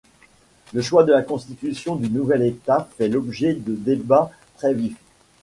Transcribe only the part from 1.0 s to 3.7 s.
de la constitution du nouvel État fait l'objet